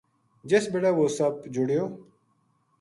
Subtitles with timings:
[0.49, 1.85] جس بِڑے وہ سپ جڑیو